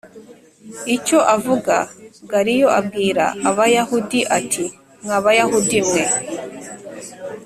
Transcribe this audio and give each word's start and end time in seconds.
icyo 0.95 1.19
avuga 1.35 1.75
Galiyo 2.31 2.67
abwira 2.79 3.25
Abayahudi 3.49 4.19
ati 4.37 4.65
mwa 5.03 5.17
Bayahudi 5.25 5.79
mwe 5.87 6.03